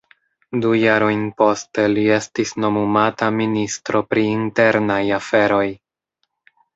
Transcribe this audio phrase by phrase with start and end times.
[0.61, 5.67] Du jarojn poste li estis nomumata Ministro pri Internaj Aferoj.